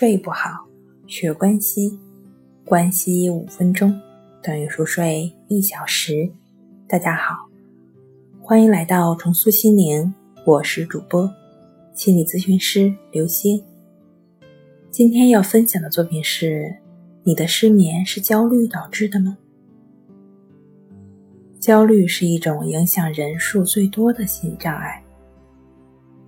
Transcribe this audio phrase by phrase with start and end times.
[0.00, 0.64] 睡不好，
[1.08, 1.98] 学关西，
[2.64, 4.00] 关西五分钟
[4.40, 6.30] 等于熟睡一小时。
[6.86, 7.34] 大家好，
[8.40, 10.14] 欢迎来到重塑心灵，
[10.46, 11.28] 我是主播
[11.94, 13.60] 心理咨询师刘星。
[14.88, 16.76] 今天要分享的作品是：
[17.24, 19.36] 你的失眠是焦虑导致的吗？
[21.58, 25.02] 焦虑是一种影响人数最多的心理障碍。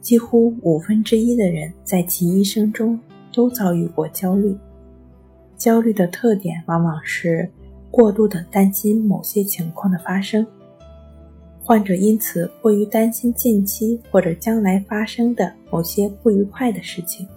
[0.00, 2.96] 几乎五分之一的人在其一生中
[3.36, 4.56] 都遭遇过焦虑。
[5.56, 7.48] 焦虑的特点往往是
[7.90, 10.46] 过度的担心某些情况的发生，
[11.62, 17.28] 患者因此过于担心近期或者将来发生的某些不愉快的事情。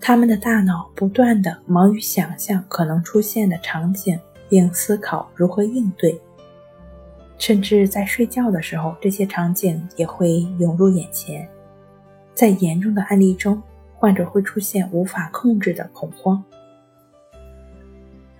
[0.00, 6.20] 他们的大脑不断的忙于想象可能出现的场景，并思考如何应对。
[7.36, 11.48] 甚至在睡觉的时候，这些场景也会涌入眼前。
[12.34, 13.60] 在严重的案例中，
[14.04, 16.44] 患者会出现无法控制的恐慌，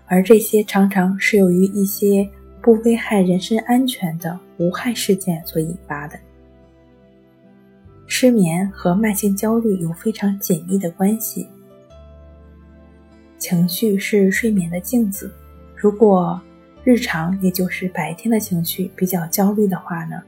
[0.04, 2.28] 而这些常常是由于一些
[2.60, 6.20] 不危害人身安全的无害事件所引发的。
[8.06, 11.48] 失眠和慢性焦虑有非常紧密的关系。
[13.38, 15.32] 情绪是睡眠的镜子，
[15.74, 16.38] 如果。
[16.82, 20.20] 日常也就是白天的情绪比较焦虑的话呢，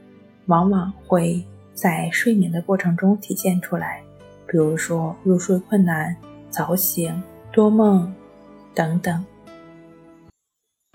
[0.47, 4.01] 往往会在睡眠的过程中体现出来，
[4.47, 6.15] 比如说入睡困难、
[6.49, 8.13] 早醒、多梦
[8.73, 9.25] 等等。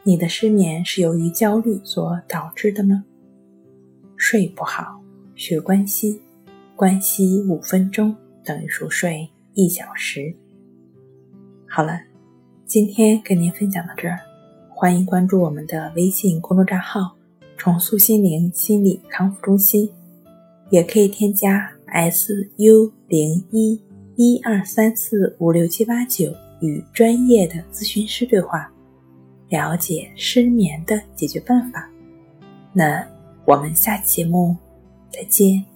[0.04, 3.04] 你的失眠是由于焦虑所导致的吗？
[4.16, 5.00] 睡不好，
[5.34, 6.20] 学关息，
[6.74, 10.34] 关息五分钟等于熟睡一小时。
[11.68, 12.00] 好了，
[12.66, 14.18] 今天跟您分享到这儿。
[14.68, 17.16] 欢迎关注我们的微信公众账号
[17.56, 19.88] “重塑心灵心理康复中心”，
[20.70, 23.80] 也可以添加 “s u 零一
[24.16, 28.70] 一二三四五六七八九”与专业的咨询师对话，
[29.48, 31.88] 了解失眠的解决办法。
[32.72, 33.06] 那
[33.44, 34.56] 我们下期节目
[35.10, 35.71] 再见。